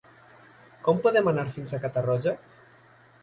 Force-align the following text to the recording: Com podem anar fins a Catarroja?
Com 0.87 1.01
podem 1.03 1.29
anar 1.31 1.45
fins 1.57 1.75
a 1.77 1.81
Catarroja? 1.83 2.33